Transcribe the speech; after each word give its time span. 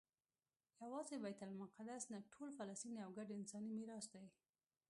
یوازې 0.83 1.15
بیت 1.23 1.39
المقدس 1.47 2.03
نه 2.13 2.19
ټول 2.33 2.49
فلسطین 2.57 2.93
یو 3.01 3.09
ګډ 3.17 3.27
انساني 3.37 3.71
میراث 3.77 4.05
دی. 4.13 4.25